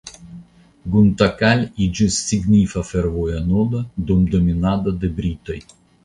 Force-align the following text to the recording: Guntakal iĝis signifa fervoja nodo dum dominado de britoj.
Guntakal 0.93 1.59
iĝis 1.87 2.17
signifa 2.29 2.83
fervoja 2.87 3.41
nodo 3.51 3.81
dum 4.09 4.23
dominado 4.37 4.95
de 5.05 5.11
britoj. 5.21 5.59